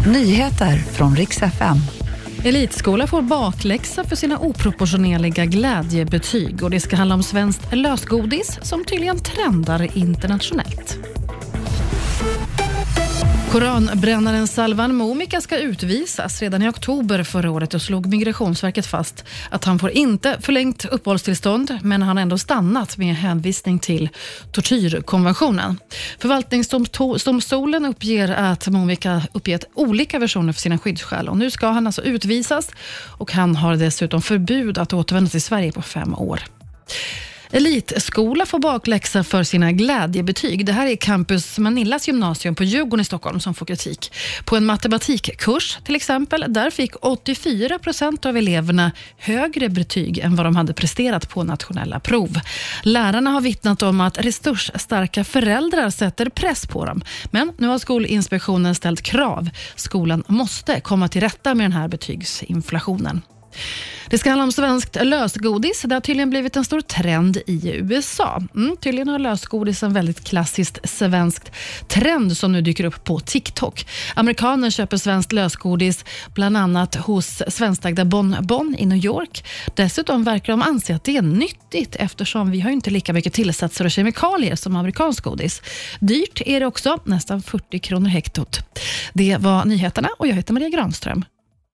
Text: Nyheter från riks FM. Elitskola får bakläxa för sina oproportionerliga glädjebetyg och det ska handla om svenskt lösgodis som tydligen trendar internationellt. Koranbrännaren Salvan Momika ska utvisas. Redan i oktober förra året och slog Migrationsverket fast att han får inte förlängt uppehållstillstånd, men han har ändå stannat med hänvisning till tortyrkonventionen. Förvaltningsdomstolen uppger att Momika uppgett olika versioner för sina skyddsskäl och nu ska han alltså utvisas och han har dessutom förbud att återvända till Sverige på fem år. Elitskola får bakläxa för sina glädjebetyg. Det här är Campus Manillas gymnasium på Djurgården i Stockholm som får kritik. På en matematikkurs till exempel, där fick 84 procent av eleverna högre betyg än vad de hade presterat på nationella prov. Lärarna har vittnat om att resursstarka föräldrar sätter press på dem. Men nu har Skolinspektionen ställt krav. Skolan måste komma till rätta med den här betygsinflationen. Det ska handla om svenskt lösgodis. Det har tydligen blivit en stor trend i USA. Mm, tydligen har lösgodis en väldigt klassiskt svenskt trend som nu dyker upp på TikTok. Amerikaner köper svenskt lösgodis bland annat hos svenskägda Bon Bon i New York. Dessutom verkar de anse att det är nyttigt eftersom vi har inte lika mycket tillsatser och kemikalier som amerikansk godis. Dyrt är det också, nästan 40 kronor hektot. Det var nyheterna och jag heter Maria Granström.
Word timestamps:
Nyheter 0.00 0.76
från 0.76 1.16
riks 1.16 1.42
FM. 1.42 1.76
Elitskola 2.44 3.06
får 3.06 3.22
bakläxa 3.22 4.04
för 4.04 4.16
sina 4.16 4.38
oproportionerliga 4.38 5.44
glädjebetyg 5.44 6.62
och 6.62 6.70
det 6.70 6.80
ska 6.80 6.96
handla 6.96 7.14
om 7.14 7.22
svenskt 7.22 7.72
lösgodis 7.72 8.58
som 8.62 8.84
tydligen 8.84 9.18
trendar 9.18 9.96
internationellt. 9.98 11.13
Koranbrännaren 13.54 14.48
Salvan 14.48 14.94
Momika 14.94 15.40
ska 15.40 15.58
utvisas. 15.58 16.42
Redan 16.42 16.62
i 16.62 16.68
oktober 16.68 17.22
förra 17.22 17.50
året 17.50 17.74
och 17.74 17.82
slog 17.82 18.06
Migrationsverket 18.06 18.86
fast 18.86 19.24
att 19.50 19.64
han 19.64 19.78
får 19.78 19.90
inte 19.90 20.36
förlängt 20.40 20.84
uppehållstillstånd, 20.84 21.78
men 21.82 22.02
han 22.02 22.16
har 22.16 22.22
ändå 22.22 22.38
stannat 22.38 22.96
med 22.96 23.16
hänvisning 23.16 23.78
till 23.78 24.08
tortyrkonventionen. 24.52 25.80
Förvaltningsdomstolen 26.18 27.84
uppger 27.84 28.28
att 28.28 28.68
Momika 28.68 29.22
uppgett 29.32 29.64
olika 29.74 30.18
versioner 30.18 30.52
för 30.52 30.60
sina 30.60 30.78
skyddsskäl 30.78 31.28
och 31.28 31.36
nu 31.36 31.50
ska 31.50 31.66
han 31.66 31.86
alltså 31.86 32.02
utvisas 32.02 32.70
och 33.18 33.32
han 33.32 33.56
har 33.56 33.76
dessutom 33.76 34.22
förbud 34.22 34.78
att 34.78 34.92
återvända 34.92 35.30
till 35.30 35.42
Sverige 35.42 35.72
på 35.72 35.82
fem 35.82 36.14
år. 36.14 36.40
Elitskola 37.54 38.46
får 38.46 38.58
bakläxa 38.58 39.24
för 39.24 39.42
sina 39.42 39.72
glädjebetyg. 39.72 40.66
Det 40.66 40.72
här 40.72 40.86
är 40.86 40.96
Campus 40.96 41.58
Manillas 41.58 42.08
gymnasium 42.08 42.54
på 42.54 42.64
Djurgården 42.64 43.00
i 43.00 43.04
Stockholm 43.04 43.40
som 43.40 43.54
får 43.54 43.66
kritik. 43.66 44.12
På 44.44 44.56
en 44.56 44.66
matematikkurs 44.66 45.78
till 45.84 45.96
exempel, 45.96 46.44
där 46.48 46.70
fick 46.70 46.94
84 47.00 47.78
procent 47.78 48.26
av 48.26 48.36
eleverna 48.36 48.92
högre 49.18 49.68
betyg 49.68 50.18
än 50.18 50.36
vad 50.36 50.46
de 50.46 50.56
hade 50.56 50.74
presterat 50.74 51.28
på 51.28 51.44
nationella 51.44 52.00
prov. 52.00 52.40
Lärarna 52.82 53.30
har 53.30 53.40
vittnat 53.40 53.82
om 53.82 54.00
att 54.00 54.18
resursstarka 54.18 55.24
föräldrar 55.24 55.90
sätter 55.90 56.28
press 56.28 56.66
på 56.66 56.84
dem. 56.84 57.02
Men 57.30 57.52
nu 57.58 57.66
har 57.66 57.78
Skolinspektionen 57.78 58.74
ställt 58.74 59.02
krav. 59.02 59.50
Skolan 59.76 60.24
måste 60.28 60.80
komma 60.80 61.08
till 61.08 61.20
rätta 61.20 61.54
med 61.54 61.64
den 61.64 61.72
här 61.72 61.88
betygsinflationen. 61.88 63.22
Det 64.10 64.18
ska 64.18 64.30
handla 64.30 64.44
om 64.44 64.52
svenskt 64.52 64.96
lösgodis. 65.02 65.82
Det 65.82 65.94
har 65.94 66.00
tydligen 66.00 66.30
blivit 66.30 66.56
en 66.56 66.64
stor 66.64 66.80
trend 66.80 67.36
i 67.46 67.70
USA. 67.74 68.42
Mm, 68.54 68.76
tydligen 68.76 69.08
har 69.08 69.18
lösgodis 69.18 69.82
en 69.82 69.92
väldigt 69.92 70.24
klassiskt 70.24 70.78
svenskt 70.84 71.52
trend 71.88 72.36
som 72.36 72.52
nu 72.52 72.60
dyker 72.60 72.84
upp 72.84 73.04
på 73.04 73.20
TikTok. 73.20 73.86
Amerikaner 74.14 74.70
köper 74.70 74.96
svenskt 74.96 75.32
lösgodis 75.32 76.04
bland 76.34 76.56
annat 76.56 76.94
hos 76.94 77.42
svenskägda 77.48 78.04
Bon 78.04 78.36
Bon 78.40 78.76
i 78.78 78.86
New 78.86 79.04
York. 79.04 79.44
Dessutom 79.74 80.24
verkar 80.24 80.52
de 80.52 80.62
anse 80.62 80.94
att 80.94 81.04
det 81.04 81.16
är 81.16 81.22
nyttigt 81.22 81.96
eftersom 81.96 82.50
vi 82.50 82.60
har 82.60 82.70
inte 82.70 82.90
lika 82.90 83.12
mycket 83.12 83.32
tillsatser 83.32 83.84
och 83.84 83.90
kemikalier 83.90 84.56
som 84.56 84.76
amerikansk 84.76 85.24
godis. 85.24 85.62
Dyrt 86.00 86.42
är 86.46 86.60
det 86.60 86.66
också, 86.66 86.98
nästan 87.04 87.42
40 87.42 87.78
kronor 87.78 88.08
hektot. 88.08 88.60
Det 89.12 89.36
var 89.40 89.64
nyheterna 89.64 90.08
och 90.18 90.26
jag 90.26 90.34
heter 90.34 90.52
Maria 90.54 90.68
Granström. 90.68 91.24